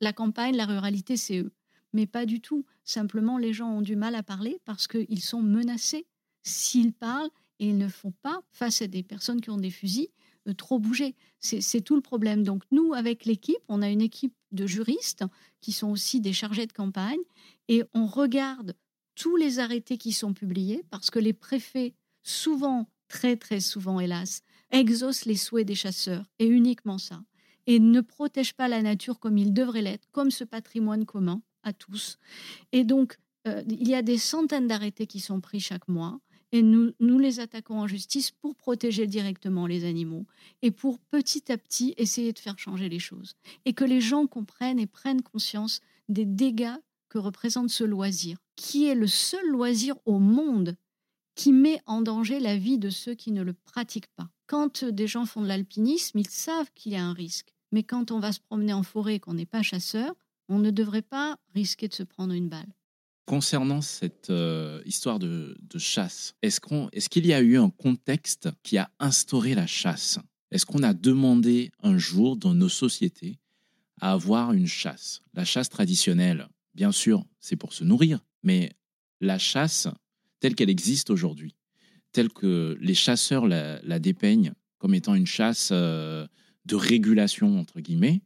[0.00, 1.52] la campagne, la ruralité, c'est eux.
[1.92, 2.64] Mais pas du tout.
[2.84, 6.06] Simplement, les gens ont du mal à parler parce qu'ils sont menacés.
[6.42, 10.08] S'ils parlent, et ils ne font pas, face à des personnes qui ont des fusils,
[10.48, 11.14] euh, trop bouger.
[11.38, 12.42] C'est tout le problème.
[12.42, 15.24] Donc nous, avec l'équipe, on a une équipe de juristes
[15.60, 17.20] qui sont aussi des chargés de campagne
[17.68, 18.74] et on regarde
[19.14, 24.42] tous les arrêtés qui sont publiés parce que les préfets, souvent, très très souvent, hélas,
[24.72, 27.22] exaucent les souhaits des chasseurs et uniquement ça.
[27.66, 31.72] Et ne protègent pas la nature comme il devrait l'être, comme ce patrimoine commun à
[31.72, 32.18] tous.
[32.72, 36.18] Et donc, euh, il y a des centaines d'arrêtés qui sont pris chaque mois.
[36.54, 40.26] Et nous les attaquons en justice pour protéger directement les animaux
[40.60, 43.36] et pour petit à petit essayer de faire changer les choses.
[43.64, 45.80] Et que les gens comprennent et prennent conscience
[46.10, 46.76] des dégâts
[47.08, 50.76] que représente ce loisir, qui est le seul loisir au monde
[51.34, 54.28] qui met en danger la vie de ceux qui ne le pratiquent pas.
[54.46, 57.54] Quand des gens font de l'alpinisme, ils savent qu'il y a un risque.
[57.72, 60.14] Mais quand on va se promener en forêt et qu'on n'est pas chasseur,
[60.48, 62.74] on ne devrait pas risquer de se prendre une balle.
[63.24, 68.90] Concernant cette euh, histoire de, chasse, est-ce qu'il y a eu un contexte qui a
[68.98, 70.18] instauré la chasse?
[70.50, 73.38] Est-ce qu'on a demandé un jour dans nos sociétés
[74.00, 75.22] à avoir une chasse?
[75.32, 78.72] La chasse traditionnelle, bien sûr, c'est pour se nourrir, mais
[79.20, 79.88] la chasse
[80.42, 81.54] telle qu'elle existe aujourd'hui,
[82.10, 86.26] telle que les chasseurs la, dépeignent comme étant une chasse euh,
[86.64, 88.22] de régulation, entre guillemets,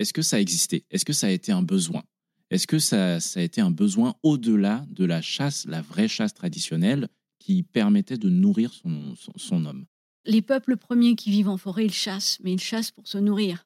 [0.00, 0.84] est-ce que ça a existé?
[0.90, 2.02] Est-ce que ça a été un besoin?
[2.50, 7.08] Est-ce que ça, a été un besoin au-delà de la chasse, la vraie chasse traditionnelle,
[7.38, 9.86] qui permettait de nourrir son, son, homme?
[10.24, 13.64] Les peuples premiers qui vivent en forêt, ils chassent, mais ils chassent pour se nourrir.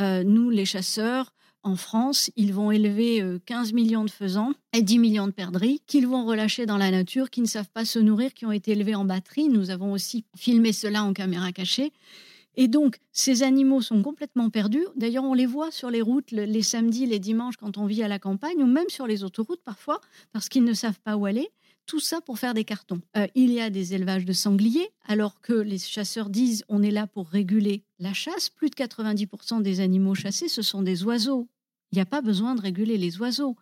[0.00, 1.32] Euh, nous, les chasseurs,
[1.68, 5.82] en France, ils vont élever 15 euh, millions de faisans et 10 millions de perdrix
[5.86, 8.72] qu'ils vont relâcher dans la nature, qui ne savent pas se nourrir, qui ont été
[8.72, 9.48] élevés en batterie.
[9.48, 11.92] Nous avons aussi filmé cela en caméra cachée.
[12.56, 14.84] Et donc, ces animaux sont complètement perdus.
[14.96, 18.08] D'ailleurs, on les voit sur les routes les samedis, les dimanches, quand on vit à
[18.08, 20.00] la campagne, ou même sur les autoroutes parfois,
[20.32, 21.50] parce qu'ils ne savent pas où aller.
[21.84, 23.00] Tout ça pour faire des cartons.
[23.16, 26.90] Euh, il y a des élevages de sangliers, alors que les chasseurs disent on est
[26.90, 28.50] là pour réguler la chasse.
[28.50, 31.48] Plus de 90% des animaux chassés, ce sont des oiseaux.
[31.92, 33.56] Il n'y a pas besoin de réguler les oiseaux.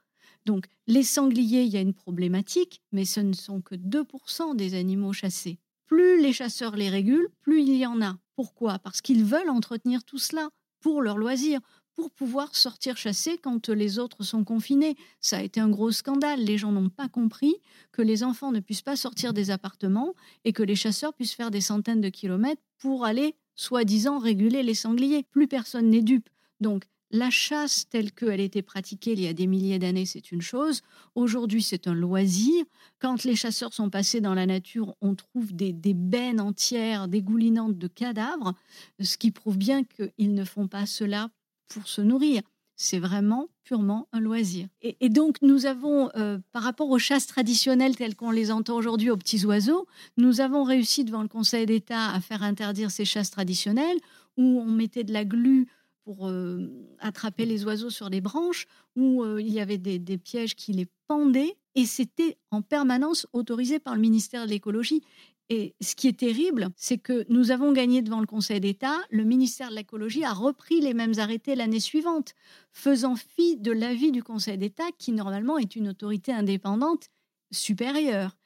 [0.45, 4.75] Donc, les sangliers, il y a une problématique, mais ce ne sont que 2% des
[4.75, 5.59] animaux chassés.
[5.87, 8.17] Plus les chasseurs les régulent, plus il y en a.
[8.35, 8.79] Pourquoi?
[8.79, 11.61] Parce qu'ils veulent entretenir tout cela pour leur loisir,
[11.95, 14.97] pour pouvoir sortir chasser quand les autres sont confinés.
[15.21, 16.45] Ça a été un gros scandale.
[16.45, 17.57] Les gens n'ont pas compris
[17.91, 21.51] que les enfants ne puissent pas sortir des appartements et que les chasseurs puissent faire
[21.51, 25.25] des centaines de kilomètres pour aller, soi-disant, réguler les sangliers.
[25.31, 26.29] Plus personne n'est dupe.
[26.61, 30.43] Donc, la chasse telle qu'elle était pratiquée il y a des milliers d'années, c'est une
[30.43, 30.83] chose.
[31.15, 32.65] Aujourd'hui, c'est un loisir.
[32.99, 37.79] Quand les chasseurs sont passés dans la nature, on trouve des, des bennes entières dégoulinantes
[37.79, 38.55] de cadavres,
[39.01, 41.31] ce qui prouve bien qu'ils ne font pas cela
[41.69, 42.43] pour se nourrir.
[42.79, 44.69] C'est vraiment purement un loisir.
[44.83, 49.11] Et, donc, nous avons, euh, par rapport aux chasses traditionnelles telles qu'on les entend aujourd'hui
[49.11, 49.87] aux petits oiseaux,
[50.19, 53.97] nous avons réussi devant le Conseil d'État à faire interdire ces chasses traditionnelles
[54.37, 55.69] où on mettait de la glu
[56.07, 60.55] pour euh, attraper les oiseaux sur les branches, où euh, il y avait des, pièges
[60.55, 65.03] qui les pendaient, et c'était en permanence autorisé par le ministère de l'écologie.
[65.49, 69.25] Et ce qui est terrible, c'est que nous avons gagné devant le Conseil d'État, le
[69.25, 72.35] ministère de l'écologie a repris les mêmes arrêtés l'année suivante,
[72.73, 77.09] faisant fi de l'avis du Conseil d'État, qui normalement est une autorité indépendante
[77.51, 78.37] supérieure.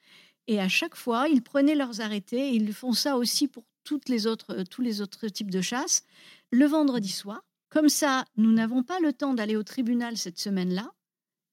[0.47, 4.25] Et à chaque fois, ils prenaient leurs arrêtés, ils font ça aussi pour tous les
[4.25, 6.03] autres types de chasse,
[6.49, 10.91] le vendredi soir, comme ça, nous n'avons pas le temps d'aller au tribunal cette semaine-là.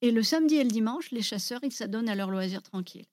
[0.03, 3.07] Et le samedi et le dimanche, les chasseurs, ils s'adonnent à leur loisir tranquille.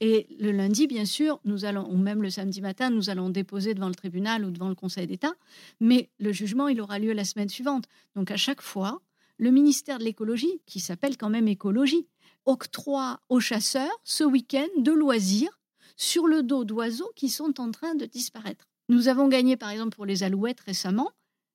[0.00, 3.74] Et le lundi, bien sûr, nous allons, ou même le samedi matin, nous allons déposer
[3.74, 5.34] devant le tribunal ou devant le Conseil d'État,
[5.80, 7.86] mais le jugement, il aura lieu la semaine suivante.
[8.14, 9.02] Donc à chaque fois,
[9.38, 12.06] le ministère de l'écologie, qui s'appelle quand même écologie,
[12.46, 15.60] octroie aux chasseurs ce week-end de loisirs
[15.96, 18.66] sur le dos d'oiseaux qui sont en train de disparaître.
[18.88, 21.10] Nous avons gagné, par exemple, pour les alouettes récemment,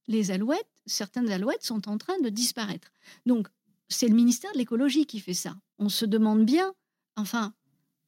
[0.10, 2.92] les alouettes, certaines alouettes sont en train de disparaître.
[3.26, 3.48] Donc,
[3.88, 5.56] c'est le ministère de l'écologie qui fait ça.
[5.78, 6.74] On se demande bien,
[7.16, 7.54] enfin,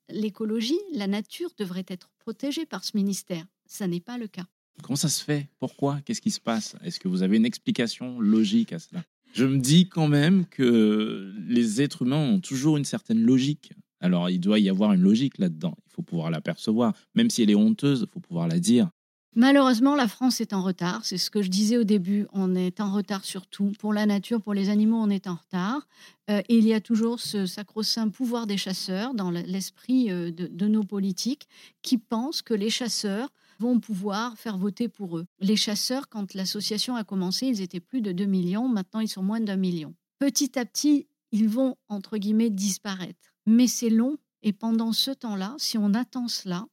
[0.10, 3.46] l'écologie, la nature devrait être protégée par ce ministère.
[3.68, 4.48] Ça n'est pas le cas.
[4.84, 5.48] Comment ça se fait?
[5.60, 6.02] Pourquoi?
[6.02, 6.76] Qu'est-ce qui se passe?
[6.84, 9.04] Est-ce que vous avez une explication logique à cela?
[9.34, 13.74] Je me dis quand même que les êtres humains ont toujours une certaine logique.
[14.00, 15.78] Alors, il doit y avoir une logique là-dedans.
[15.86, 16.94] Il faut pouvoir l'apercevoir.
[17.14, 18.90] Même si elle est honteuse, il faut pouvoir la dire.
[19.34, 21.06] Malheureusement, la France est en retard.
[21.06, 22.28] C'est ce que je disais au début.
[22.34, 23.72] On est en retard surtout.
[23.80, 25.88] Pour la nature, pour les animaux, on est en retard.
[26.30, 30.68] Euh, et il y a toujours ce sacro-saint pouvoir des chasseurs dans l'esprit euh, de,
[30.68, 31.48] nos politiques
[31.82, 35.26] qui pensent que les chasseurs vont pouvoir faire voter pour eux.
[35.40, 38.68] Les chasseurs, quand l'association a commencé, ils étaient plus de 2 millions.
[38.68, 39.96] Maintenant, ils sont moins d'un million.
[40.20, 43.34] Petit à petit, ils vont, entre guillemets, disparaître.
[43.46, 44.18] Mais c'est long.
[44.44, 46.66] Et pendant ce temps-là, si on attend cela,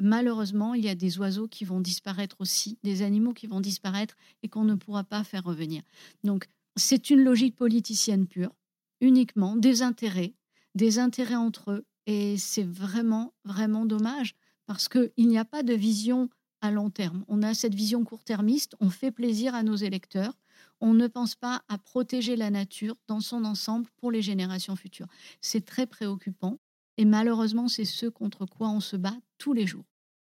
[0.00, 4.16] malheureusement, il y a des oiseaux qui vont disparaître aussi, des animaux qui vont disparaître
[4.42, 5.82] et qu'on ne pourra pas faire revenir.
[6.24, 8.54] Donc, c'est une logique politicienne pure,
[9.00, 10.34] uniquement des intérêts,
[10.74, 11.86] des intérêts entre eux.
[12.06, 14.34] Et c'est vraiment, vraiment dommage
[14.66, 16.30] parce qu'il n'y a pas de vision
[16.60, 17.24] à long terme.
[17.28, 20.34] On a cette vision court-termiste, on fait plaisir à nos électeurs,
[20.80, 25.08] on ne pense pas à protéger la nature dans son ensemble pour les générations futures.
[25.40, 26.58] C'est très préoccupant
[26.98, 29.84] et malheureusement, c'est ce contre quoi on se bat tous les jours.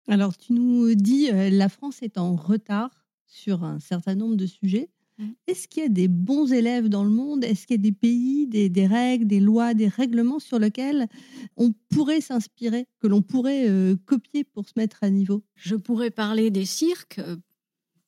[0.07, 2.91] Alors, tu nous dis, euh, la France est en retard
[3.27, 4.91] sur un certain nombre de sujets.
[5.17, 5.27] Mmh.
[5.47, 7.43] Est-ce qu'il y a des bons élèves dans le monde?
[7.43, 11.09] Est-ce qu'il y a des pays, des, règles, des lois, des règlements sur lesquels
[11.57, 15.43] on pourrait s'inspirer, que l'on pourrait euh, copier pour se mettre à niveau?
[15.57, 17.21] Je pourrais parler des cirques.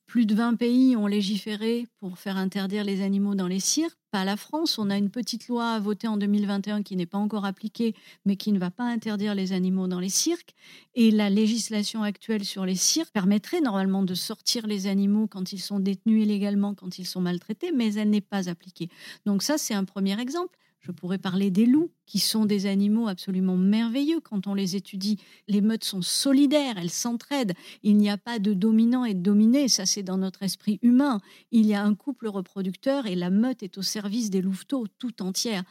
[0.06, 3.99] Plus de 20 pays ont légiféré pour faire interdire les animaux dans les cirques.
[4.10, 4.76] Pas la France.
[4.78, 7.94] On a une petite loi votée en 2021 qui n'est pas encore appliquée,
[8.24, 10.54] mais qui ne va pas interdire les animaux dans les cirques.
[10.94, 15.60] Et la législation actuelle sur les cirques permettrait normalement de sortir les animaux quand ils
[15.60, 18.88] sont détenus illégalement, quand ils sont maltraités, mais elle n'est pas appliquée.
[19.26, 20.58] Donc ça, c'est un premier exemple.
[20.80, 25.18] Je pourrais parler des loups, qui sont des animaux absolument merveilleux quand on les étudie.
[25.46, 27.52] Les meutes sont solidaires, elles s'entraident.
[27.82, 31.20] Il n'y a pas de dominant et de dominé, ça c'est dans notre esprit humain.
[31.50, 35.22] Il y a un couple reproducteur et la meute est au service des louveteaux tout
[35.22, 35.64] entière.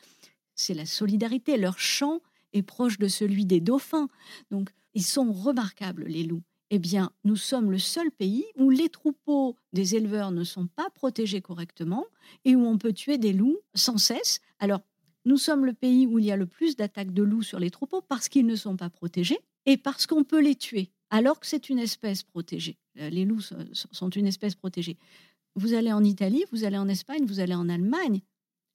[0.53, 1.57] C'est la solidarité.
[1.57, 2.19] Leur chant
[2.53, 4.09] est proche de celui des dauphins.
[4.51, 8.89] Donc ils sont remarquables, les loups eh bien, nous sommes le seul pays où les
[8.89, 12.05] troupeaux des éleveurs ne sont pas protégés correctement
[12.45, 14.39] et où on peut tuer des loups sans cesse.
[14.59, 14.81] Alors,
[15.25, 17.71] nous sommes le pays où il y a le plus d'attaques de loups sur les
[17.71, 21.47] troupeaux parce qu'ils ne sont pas protégés et parce qu'on peut les tuer, alors que
[21.47, 22.77] c'est une espèce protégée.
[22.99, 23.41] Euh, les loups
[23.73, 24.97] sont une espèce protégée.
[25.55, 28.21] Vous allez en Italie, vous allez en Espagne, vous allez en Allemagne.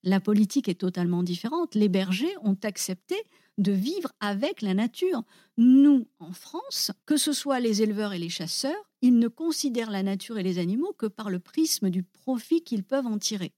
[0.02, 1.74] La politique est totalement différente.
[1.74, 3.16] Les bergers ont accepté
[3.56, 5.22] de vivre avec la nature.
[5.56, 10.02] Nous, en France, que ce soit les éleveurs et les chasseurs, ils ne considèrent la
[10.02, 13.52] nature et les animaux que par le prisme du profit qu'ils peuvent en tirer.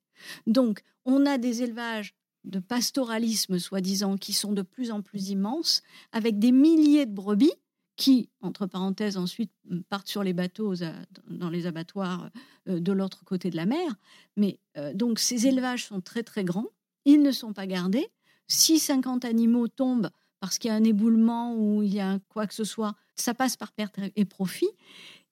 [0.46, 2.14] Donc, on a des élevages
[2.46, 5.82] de pastoralisme, soi-disant, qui sont de plus en plus immenses,
[6.12, 7.52] avec des milliers de brebis
[7.96, 9.52] qui, entre parenthèses, ensuite
[9.88, 10.74] partent sur les bateaux
[11.28, 12.30] dans les abattoirs
[12.68, 13.96] euh, de l'autre côté de la mer.
[14.36, 16.68] Mais euh, donc ces élevages sont très très grands,
[17.04, 18.08] ils ne sont pas gardés,
[18.48, 22.46] si 50 animaux tombent parce qu'il y a un éboulement ou il y a quoi
[22.46, 24.68] que ce soit, ça passe par perte et profit.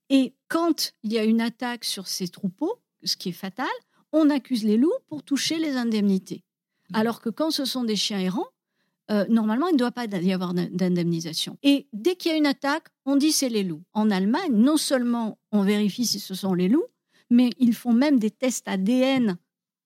[0.09, 3.67] Et quand il y a une attaque sur ces troupeaux, ce qui est fatal,
[4.13, 6.44] on accuse les loups pour toucher les indemnités.
[6.91, 6.97] Mmh.
[6.97, 8.49] Alors que quand ce sont des chiens errants,
[9.11, 11.59] euh, normalement, il ne doit pas y avoir d'indemnisation.
[11.63, 13.83] Et dès qu'il y a une attaque, on dit c'est les loups.
[13.93, 16.87] En Allemagne, non seulement on vérifie si ce sont les loups,
[17.31, 19.37] mais ils font même des tests ADN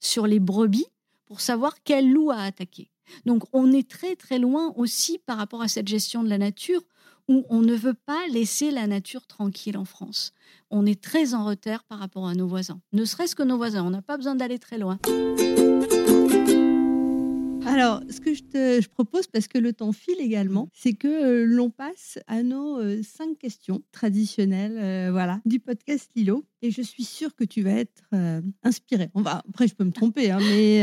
[0.01, 0.87] sur les brebis
[1.27, 2.91] pour savoir quel loup a attaqué.
[3.27, 6.83] Donc on est très très loin aussi par rapport à cette gestion de la nature
[7.27, 10.33] où on ne veut pas laisser la nature tranquille en France.
[10.71, 12.81] On est très en retard par rapport à nos voisins.
[12.93, 14.99] Ne serait-ce que nos voisins, on n'a pas besoin d'aller très loin.
[17.69, 21.45] Alors, ce que je te propose, parce que le temps file également, c'est que euh,
[21.45, 26.47] l'on passe à nos euh, cinq questions traditionnelles euh, voilà, du podcast Lilo.
[26.63, 28.05] Et je suis sûre que tu vas être
[28.63, 29.11] inspiré.
[29.15, 30.81] On va, après, je peux me tromper, hein, mais.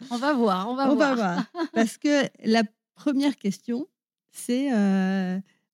[0.10, 1.16] on va voir, on va on voir.
[1.16, 1.70] Va voir.
[1.74, 2.62] Parce que la
[2.94, 3.86] première question,
[4.30, 4.70] c'est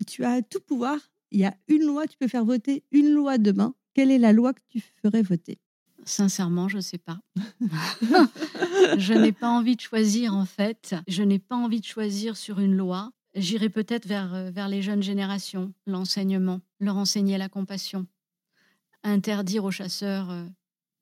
[0.09, 0.99] tu as tout pouvoir.
[1.31, 3.75] Il y a une loi, tu peux faire voter une loi demain.
[3.95, 5.59] Quelle est la loi que tu ferais voter?
[6.09, 7.19] Sincèrement, je ne sais pas.
[8.97, 10.97] je n'ai pas envie de choisir, en fait.
[11.07, 13.13] Je n'ai pas envie de choisir sur une loi.
[13.35, 18.07] J'irai peut-être vers, euh, vers les jeunes générations, l'enseignement, leur enseigner la compassion,
[19.05, 20.47] interdire aux chasseurs euh,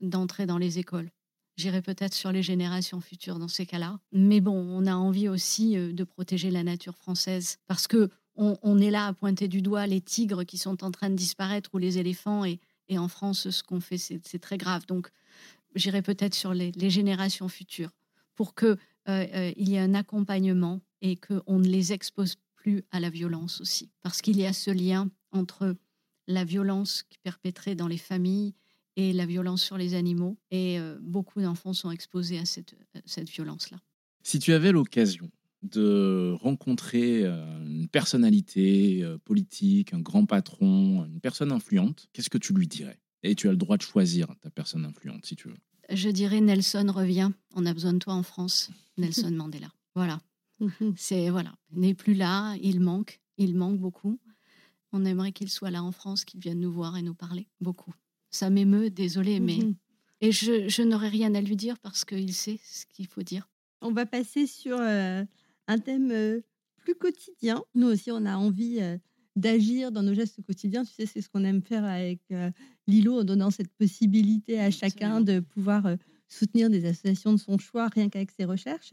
[0.00, 1.10] d'entrer dans les écoles.
[1.56, 4.00] J'irai peut-être sur les générations futures dans ces cas-là.
[4.10, 8.78] Mais bon, on a envie aussi euh, de protéger la nature française parce que on,
[8.78, 11.78] est là à pointer du doigt les tigres qui sont en train de disparaître ou
[11.78, 14.86] les éléphants et, et en France, ce qu'on fait, c'est très grave.
[14.86, 15.10] Donc,
[15.74, 17.90] j'irai peut-être sur les, générations futures
[18.34, 18.76] pour qu'il euh,
[19.08, 23.90] euh, y ait un accompagnement et qu'on ne les expose plus à la violence aussi.
[24.02, 25.76] Parce qu'il y a ce lien entre
[26.26, 28.54] la violence perpétrée dans les familles
[28.96, 30.36] et la violence sur les animaux.
[30.50, 33.78] Et euh, beaucoup d'enfants sont exposés à cette violence-là.
[34.22, 35.30] Si tu avais l'occasion
[35.66, 42.38] de rencontrer euh, une personnalité euh, politique, un grand patron, une personne influente, qu'est-ce que
[42.38, 43.00] tu lui dirais?
[43.22, 45.56] Et tu as le droit de choisir ta personne influente si tu veux.
[45.90, 47.30] Je dirais Nelson revient.
[47.54, 49.72] On a besoin de toi en France, Nelson Mandela.
[49.94, 50.20] Voilà.
[50.96, 54.18] C'est voilà, n'est plus là, il manque, il manque beaucoup.
[54.92, 57.92] On aimerait qu'il soit là en France, qu'il vienne nous voir et nous parler beaucoup.
[58.30, 59.58] Ça m'émeut, désolé, mais
[60.20, 63.48] et je, je n'aurais rien à lui dire parce qu'il sait ce qu'il faut dire.
[63.82, 65.24] On va passer sur euh,
[65.68, 66.42] un thème
[66.76, 67.62] plus quotidien.
[67.74, 68.80] Nous aussi, on a envie
[69.34, 70.84] d'agir dans nos gestes quotidiens.
[70.84, 72.20] Tu sais, c'est ce qu'on aime faire avec
[72.86, 75.96] Lilo, en donnant cette possibilité à chacun de pouvoir
[76.28, 78.90] soutenir des associations de son choix rien qu'avec ses recherches.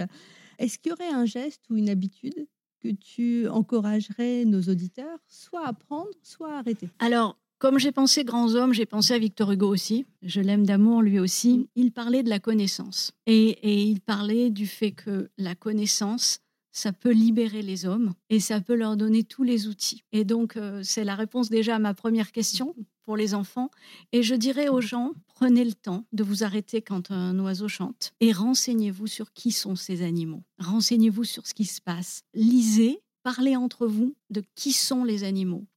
[0.60, 2.48] Est-ce qu'il y aurait un geste ou une habitude
[2.80, 6.90] que tu encouragerais nos auditeurs soit à prendre, soit à arrêter?
[7.00, 10.06] Alors, comme j'ai pensé grands hommes, j'ai pensé à Victor Hugo aussi.
[10.22, 11.70] Je l'aime d'amour lui aussi.
[11.76, 13.14] Il parlait de la connaissance.
[13.26, 16.40] Et, et, il parlait du fait que la connaissance,
[16.74, 20.04] ça peut libérer les hommes et ça peut leur donner tous les outils.
[20.12, 23.70] Et donc, euh, c'est la réponse déjà à ma première question pour les enfants.
[24.12, 28.14] Et je dirais aux gens, prenez le temps de vous arrêter quand un oiseau chante
[28.20, 30.44] et renseignez-vous sur qui sont ces animaux.
[30.58, 32.24] Renseignez-vous sur ce qui se passe.
[32.34, 35.68] Lisez, parlez entre vous de qui sont les animaux,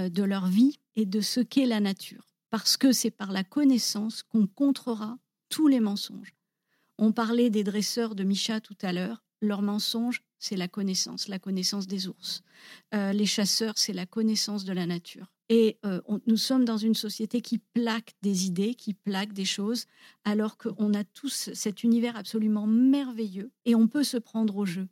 [0.00, 2.26] euh, de leur vie et de ce qu'est la nature.
[2.50, 5.16] Parce que c'est par la connaissance qu'on contrera
[5.48, 6.34] tous les mensonges.
[6.98, 9.23] On parlait des dresseurs de Micha tout à l'heure.
[9.44, 12.42] Leur mensonge, c'est la connaissance, la connaissance des ours.
[12.94, 15.26] Euh, les chasseurs, c'est la connaissance de la nature.
[15.50, 19.84] Et euh, nous sommes dans une société qui plaque des idées, qui plaque des choses,
[20.24, 24.88] alors qu'on a tous cet univers absolument merveilleux et on peut se prendre au jeu.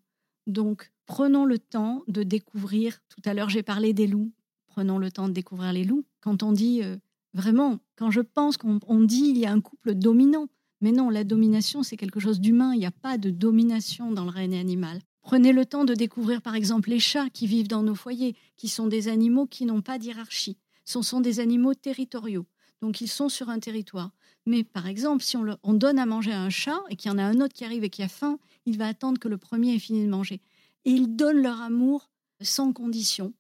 [0.47, 3.01] Donc, prenons le temps de découvrir.
[3.09, 4.33] Tout à l'heure, j'ai parlé des loups.
[4.67, 6.05] Prenons le temps de découvrir les loups.
[6.21, 6.99] Quand on dit euh,
[7.33, 10.49] vraiment, quand je pense qu'on dit il y a un couple dominant,
[10.83, 12.75] mais non, la domination, c'est quelque chose d'humain.
[12.75, 14.99] Il n'y a pas de domination dans le règne animal.
[15.23, 18.69] Prenez le temps de découvrir par exemple les chats qui vivent dans nos foyers, qui
[18.69, 20.59] sont des animaux qui n'ont pas d'hierarchie.
[20.85, 22.47] Ce sont des animaux territoriaux.
[22.81, 24.11] Donc ils sont sur un territoire.
[24.45, 27.19] Mais par exemple, si on, donne à manger à un chat et qu'il y en
[27.19, 29.77] a un autre qui arrive et qui a faim, il va attendre que le premier
[29.77, 30.41] ait fini de manger.
[30.85, 33.33] Et ils donnent leur amour sans condition.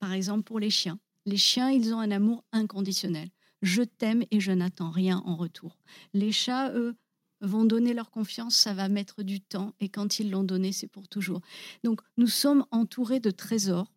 [0.00, 0.98] Par exemple, pour les chiens.
[1.24, 3.28] Les chiens, ils ont un amour inconditionnel.
[3.62, 5.76] Je t'aime et je n'attends rien en retour.
[6.14, 6.94] Les chats, eux,
[7.40, 10.86] vont donner leur confiance, ça va mettre du temps, et quand ils l'ont donné, c'est
[10.86, 11.40] pour toujours.
[11.84, 13.92] Donc, nous sommes entourés de trésors.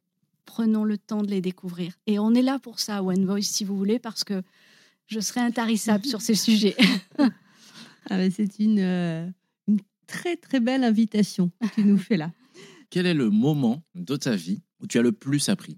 [0.45, 1.93] Prenons le temps de les découvrir.
[2.07, 4.43] Et on est là pour ça, One Voice, si vous voulez, parce que
[5.07, 6.75] je serai intarissable sur ces sujets.
[8.09, 9.25] Ah c'est une, euh,
[9.65, 12.33] une très, très belle invitation que tu nous fais là.
[12.89, 15.77] Quel est le moment de ta vie où tu as le plus appris?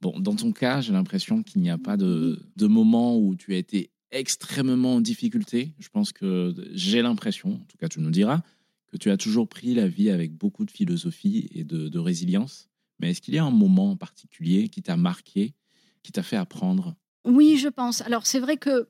[0.00, 3.54] Bon, dans ton cas, j'ai l'impression qu'il n'y a pas de, de moment où tu
[3.54, 5.74] as été extrêmement en difficulté.
[5.78, 8.42] Je pense que j'ai l'impression, en tout cas tu nous diras,
[8.88, 12.68] que tu as toujours pris la vie avec beaucoup de philosophie et de, résilience.
[13.00, 15.54] Mais est-ce qu'il y a un moment en particulier qui t'a marqué,
[16.02, 16.96] qui t'a fait apprendre?
[17.24, 18.00] Oui, je pense.
[18.02, 18.88] Alors c'est vrai que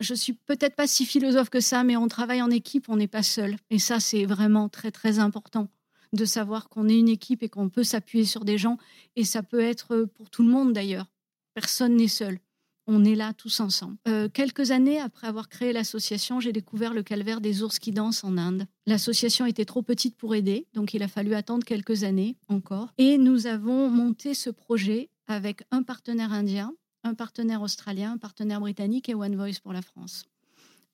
[0.00, 3.08] je suis peut-être pas si philosophe que ça, mais on travaille en équipe, on n'est
[3.08, 3.56] pas seul.
[3.70, 5.68] Et ça, c'est vraiment très très important
[6.12, 8.78] de savoir qu'on est une équipe et qu'on peut s'appuyer sur des gens.
[9.16, 11.06] Et ça peut être pour tout le monde d'ailleurs.
[11.54, 12.38] Personne n'est seul
[12.86, 13.96] on est là tous ensemble.
[14.08, 18.24] Euh, quelques années après avoir créé l'association, j'ai découvert le calvaire des ours qui dansent
[18.24, 18.66] en Inde.
[18.86, 22.92] L'association était trop petite pour aider, donc il a fallu attendre quelques années encore.
[22.98, 28.60] Et nous avons monté ce projet avec un partenaire indien, un partenaire australien, un partenaire
[28.60, 30.24] britannique et One Voice pour la France.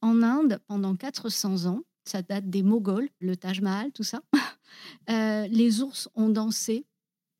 [0.01, 4.21] En Inde, pendant 400 ans, ça date des Moghols, le Taj Mahal, tout ça,
[5.11, 6.85] euh, les ours ont dansé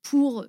[0.01, 0.45] pour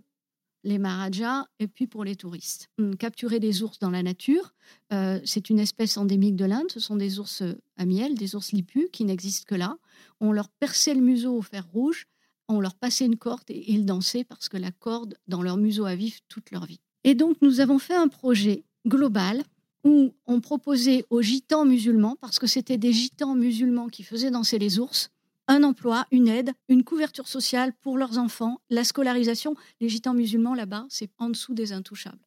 [0.62, 2.68] les Maharajas et puis pour les touristes.
[2.98, 4.52] Capturer des ours dans la nature,
[4.92, 6.70] euh, c'est une espèce endémique de l'Inde.
[6.70, 9.76] Ce sont des ours euh, à miel, des ours lipus qui n'existent que là.
[10.20, 12.06] On leur perçait le museau au fer rouge,
[12.48, 15.86] on leur passait une corde et ils dansaient parce que la corde dans leur museau
[15.86, 16.80] à vif toute leur vie.
[17.04, 19.42] Et donc nous avons fait un projet global
[19.84, 24.58] où on proposait aux gitans musulmans, parce que c'était des gitans musulmans qui faisaient danser
[24.58, 25.10] les ours,
[25.50, 29.56] un emploi, une aide, une couverture sociale pour leurs enfants, la scolarisation.
[29.80, 32.24] Les gitans musulmans là-bas, c'est en dessous des intouchables.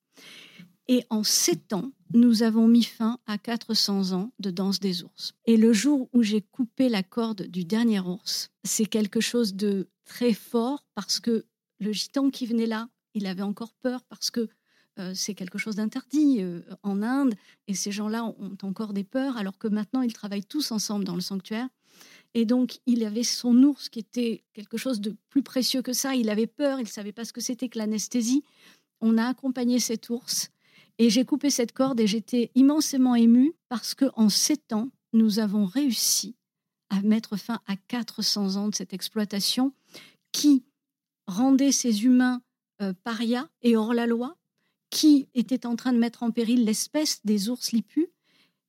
[0.90, 5.32] Et en sept ans, nous avons mis fin à 400 ans de danse des ours.
[5.46, 9.88] Et le jour où j'ai coupé la corde du dernier ours, c'est quelque chose de
[10.04, 11.46] très fort parce que
[11.80, 14.50] le gitan qui venait là, il avait encore peur parce que
[15.00, 17.36] euh, c'est quelque chose d'interdit euh, en Inde
[17.68, 21.16] et ces gens-là ont encore des peurs alors que maintenant ils travaillent tous ensemble dans
[21.16, 21.70] le sanctuaire.
[22.34, 26.16] Et donc, il avait son ours qui était quelque chose de plus précieux que ça.
[26.16, 28.44] Il avait peur, il ne savait pas ce que c'était que l'anesthésie.
[29.02, 30.50] On a accompagné cet ours
[30.98, 35.66] et j'ai coupé cette corde et j'étais immensément émue parce qu'en sept ans, nous avons
[35.66, 36.36] réussi
[36.90, 39.74] à mettre fin à 400 ans de cette exploitation
[40.32, 40.64] qui
[41.28, 42.42] rendait ces humains
[42.82, 44.38] euh, parias et hors la loi,
[44.90, 48.08] qui était en train de mettre en péril l'espèce des ours lipus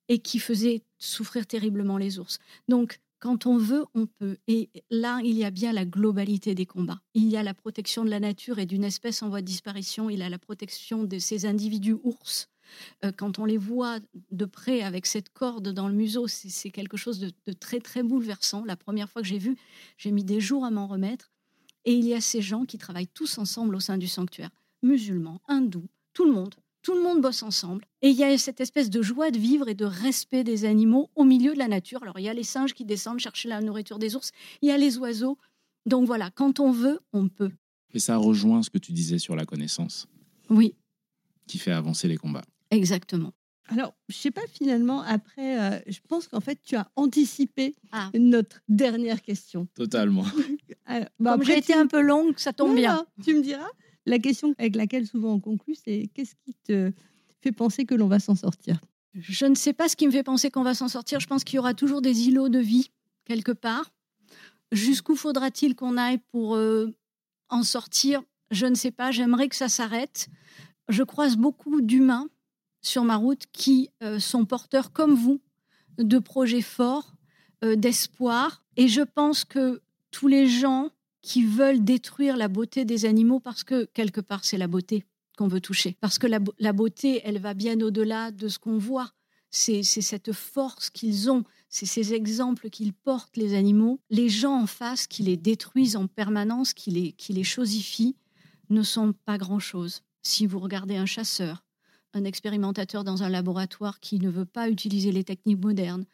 [0.09, 2.39] et qui faisait souffrir terriblement les ours.
[2.69, 4.37] Donc, quand on veut, on peut.
[4.49, 7.01] Et là, il y a bien la globalité des combats.
[7.15, 10.11] Il y a la protection de la nature et d'une espèce en voie de disparition.
[10.11, 12.51] Il y a la protection de ces individus ours.
[13.03, 13.99] Euh, quand on les voit
[14.31, 18.03] de près avec cette corde dans le museau, c'est quelque chose de, de, très, très
[18.03, 18.63] bouleversant.
[18.67, 19.57] La première fois que j'ai vu,
[19.97, 21.33] j'ai mis des jours à m'en remettre.
[21.87, 24.51] Et il y a ces gens qui travaillent tous ensemble au sein du sanctuaire.
[24.83, 27.85] Musulmans, hindous, tout le monde tout le monde bosse ensemble.
[28.03, 31.11] Et il y a cette espèce de joie de vivre et de respect des animaux
[31.17, 32.03] au milieu de la nature.
[32.03, 34.31] Alors, il y a les singes qui descendent chercher la nourriture des ours,
[34.63, 35.39] il y a les oiseaux.
[35.87, 37.51] Donc voilà, quand on veut, on peut.
[37.95, 40.07] Et ça rejoint ce que tu disais sur la connaissance.
[40.51, 40.75] Oui.
[41.47, 42.45] Qui fait avancer les combats.
[42.71, 43.33] Exactement.
[43.69, 48.11] Alors, je sais pas finalement, après, euh, je pense qu'en fait, tu as anticipé ah.
[48.15, 49.67] notre dernière question.
[49.75, 50.25] Totalement.
[50.91, 53.07] Euh, Comme j'ai été un peu longue, ça tombe bien.
[53.25, 53.71] tu me diras.
[54.07, 56.93] La question avec laquelle souvent on conclut, c'est qu'est-ce qui te
[57.43, 58.81] fait penser que l'on va s'en sortir?
[59.15, 61.21] Je ne sais pas ce qui me fait penser qu'on va s'en sortir.
[61.21, 62.91] Je pense qu'il y aura toujours des îlots de vie
[63.25, 63.93] quelque part.
[64.73, 66.95] Jusqu'où faudra-t-il qu'on aille pour euh,
[67.49, 68.23] en sortir?
[68.51, 69.11] Je ne sais pas.
[69.11, 70.29] J'aimerais que ça s'arrête.
[70.89, 72.29] Je croise beaucoup d'humains
[72.83, 75.41] sur ma route qui euh, sont porteurs, comme vous,
[75.97, 77.15] de projets forts,
[77.65, 78.65] euh, d'espoir.
[78.77, 80.91] Et je pense que tous les gens
[81.25, 85.07] qui veulent détruire la beauté des animaux parce que quelque part c'est la beauté
[85.39, 85.97] qu'on veut toucher.
[86.01, 89.11] Parce que la, beauté, elle va bien au-delà de ce qu'on voit.
[89.51, 94.01] C'est cette force qu'ils ont, c'est ces exemples qu'ils portent, les animaux.
[94.11, 97.45] Les gens en face qui les détruisent en permanence, qui les, qui les
[98.69, 100.03] ne sont pas grand-chose.
[100.23, 101.65] Si vous regardez un chasseur,
[102.13, 106.05] un expérimentateur dans un laboratoire qui ne veut pas utiliser les techniques modernes,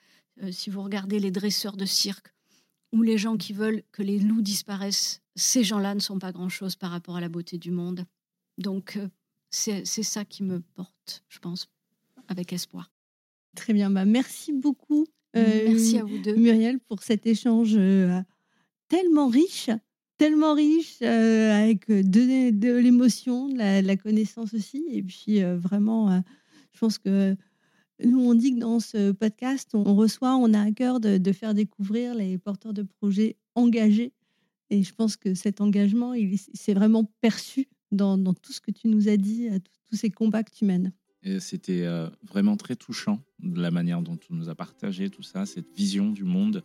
[0.43, 2.33] euh, si vous regardez les dresseurs de cirque
[2.93, 6.77] ou les gens qui veulent que les loups disparaissent, ces gens-là ne sont pas grand-chose
[6.77, 8.05] par rapport à la beauté du monde.
[8.59, 9.09] Donc, euh,
[9.51, 11.69] c'est ça qui me porte, je pense,
[12.29, 12.91] avec espoir.
[13.57, 15.07] Très bien, bah merci beaucoup.
[15.37, 16.37] Euh, merci à vous deux.
[16.37, 17.79] Muriel, pour cet échange
[18.89, 19.71] tellement riche,
[20.19, 24.85] tellement riche, avec de, l'émotion, de la, connaissance aussi.
[24.91, 26.23] Et puis, vraiment,
[26.73, 27.37] je pense que
[28.05, 31.55] nous, on dit que dans ce podcast, on reçoit, on a à cœur de, faire
[31.55, 34.13] découvrir les porteurs de projets engagés.
[34.71, 38.89] Et je pense que cet engagement, il s'est vraiment perçu dans, tout ce que tu
[38.89, 40.93] nous as dit, à tous ces combats que tu mènes.
[41.39, 45.45] C'était euh, vraiment très touchant de la manière dont tu nous as partagé tout ça,
[45.45, 46.65] cette vision du monde.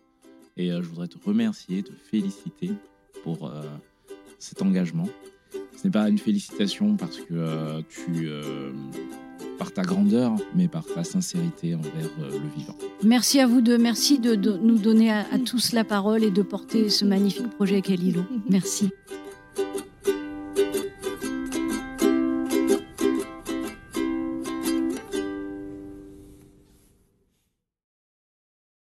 [0.55, 2.71] Et euh, je voudrais te remercier, te féliciter
[3.23, 3.63] pour euh,
[4.39, 5.09] cet engagement.
[5.85, 8.27] Ce n'est pas une félicitation parce que tu
[9.57, 12.75] par ta grandeur, mais par ta sincérité envers euh, le vivant.
[13.03, 13.77] Merci à vous deux.
[13.77, 17.95] Merci de, nous donner à, tous la parole et de porter ce magnifique projet qu'est
[17.95, 18.25] l'îlot.
[18.49, 18.89] Merci.